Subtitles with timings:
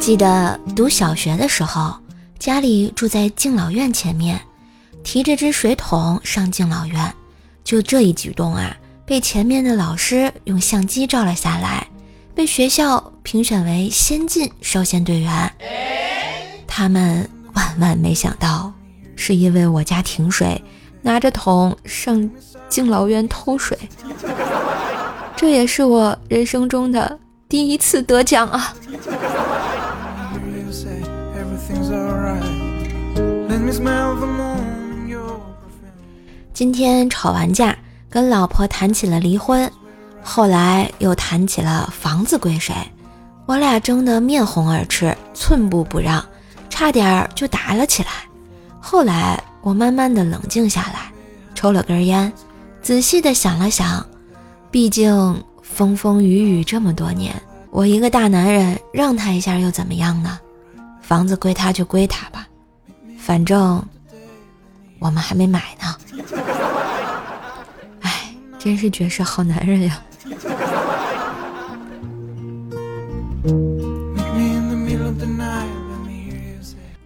[0.00, 1.94] 记得读小学的时候，
[2.38, 4.40] 家里住在敬老院前面，
[5.04, 7.14] 提着只水桶上敬老院，
[7.62, 11.86] 就这一举动啊，被前面的老师用相机照了下来，
[12.34, 15.52] 被学校评选为先进少先队员。
[16.66, 18.72] 他们万万没想到，
[19.14, 20.64] 是因为我家停水，
[21.02, 22.30] 拿着桶上
[22.68, 23.78] 敬老院偷水。
[25.36, 27.18] 这也是我人生中的
[27.48, 28.74] 第一次得奖啊！
[36.52, 37.76] 今天吵完架，
[38.10, 39.70] 跟老婆谈起了离婚，
[40.22, 42.74] 后来又谈起了房子归谁，
[43.46, 46.24] 我俩争得面红耳赤，寸步不让，
[46.68, 48.08] 差点就打了起来。
[48.80, 51.12] 后来我慢慢的冷静下来，
[51.54, 52.32] 抽了根烟，
[52.80, 54.04] 仔细的想了想，
[54.70, 57.34] 毕竟风风雨雨这么多年，
[57.70, 60.38] 我一个大男人让他一下又怎么样呢？
[61.02, 62.46] 房子归他就归他吧，
[63.18, 63.82] 反正
[64.98, 65.96] 我们还没买呢。
[68.00, 70.02] 哎，真是绝世好男人呀！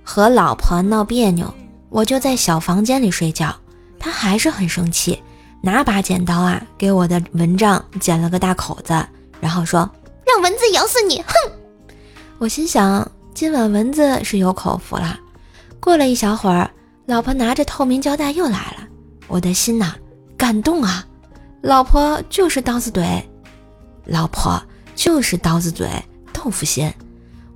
[0.04, 1.52] 和老婆闹别扭，
[1.92, 3.54] 我就在小房间里睡觉，
[3.98, 5.22] 他还是很生气，
[5.60, 9.06] 拿把剪刀啊给我的蚊帐剪了个大口子，
[9.40, 9.88] 然后说
[10.26, 11.52] ：“让蚊子咬死你！”哼！
[12.38, 13.06] 我心想。
[13.34, 15.18] 今晚蚊子是有口福了。
[15.80, 16.70] 过了一小会儿，
[17.06, 18.86] 老婆拿着透明胶带又来了，
[19.26, 19.94] 我的心呐，
[20.36, 21.06] 感动啊！
[21.62, 23.26] 老婆就是刀子嘴，
[24.04, 24.62] 老婆
[24.94, 25.88] 就是刀子嘴
[26.30, 26.92] 豆腐心。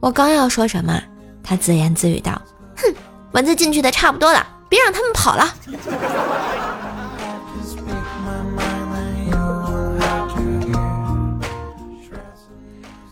[0.00, 0.98] 我刚要说什么，
[1.42, 2.40] 他自言自语道：“，
[3.36, 5.54] 蚊子进去的差不多了，别让他们跑了。”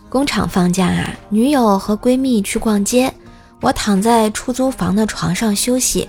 [0.08, 3.12] 工厂放假啊，女友和闺蜜去逛街，
[3.60, 6.08] 我躺在出租房的床上休息。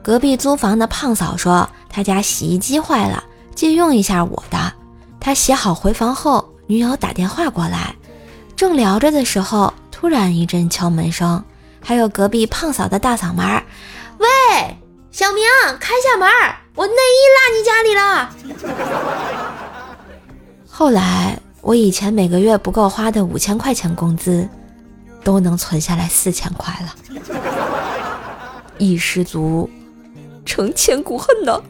[0.00, 3.24] 隔壁租房的胖嫂说，她家洗衣机坏了，
[3.56, 4.72] 借用一下我的。
[5.18, 7.96] 她洗好回房后，女友打电话过来，
[8.54, 11.42] 正聊着的时候，突然一阵敲门声，
[11.86, 13.46] 还有隔壁胖嫂的大嗓门
[14.18, 14.26] ：“喂，
[15.12, 15.44] 小明，
[15.78, 16.28] 开下门，
[16.74, 18.28] 我内衣落你家里了。
[20.68, 21.38] ”后来。
[21.62, 24.48] 我以前每个月不够花的五千块钱工资，
[25.24, 26.94] 都能存下来四千块了，
[28.78, 29.68] 一失足
[30.44, 31.60] 成千古恨呢。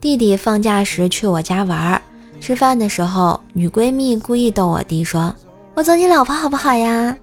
[0.00, 2.00] 弟弟放假时去我家玩，
[2.44, 5.34] 吃饭的时候，女闺蜜故意逗我弟说
[5.72, 7.16] ：“我做你老婆好不好呀？”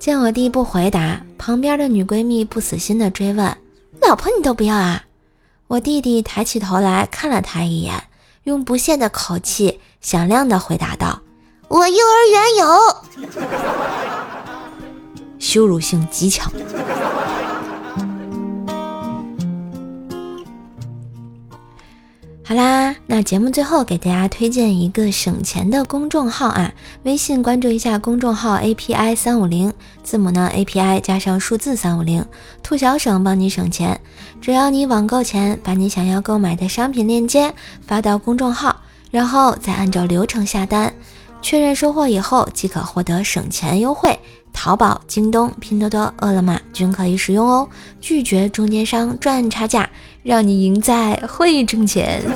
[0.00, 3.54] 见我弟不回答，旁边的女闺蜜不死心的追问。
[4.00, 5.02] 老婆你都不要啊！
[5.66, 8.04] 我弟弟抬起头来看了他一眼，
[8.44, 11.20] 用不屑的口气响亮的回答道
[11.68, 12.66] ：“我幼儿园有。”
[15.38, 16.50] 羞辱性极强。
[22.42, 22.85] 好啦，
[23.16, 26.70] 那节目最后给大家推荐一个省钱的公众号啊，
[27.04, 29.72] 微信关注一下公众号 API 三五零，
[30.04, 32.22] 字母呢 API 加上数字三五零，
[32.62, 33.98] 兔小省帮你省钱。
[34.38, 37.54] 只要你网购前把你想要购买的商品链接
[37.86, 38.76] 发到公众号，
[39.10, 40.92] 然后再按照流程下单，
[41.40, 44.18] 确认收货以后即可获得省钱优惠。
[44.52, 47.66] 淘宝、京东、拼多多、饿了么均可以使用哦，
[47.98, 49.88] 拒绝中间商赚差价，
[50.22, 52.22] 让你赢在会挣钱。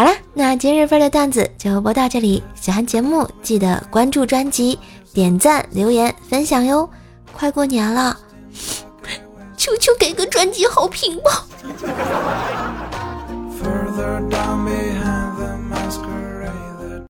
[0.00, 4.78] 好了，那今日份的段子就播到这里，喜欢节目记得关注专辑、
[5.12, 6.88] 点赞、留言、分享哟。
[7.34, 8.18] 快过年了，
[9.58, 11.46] 求求给个专辑好评吧！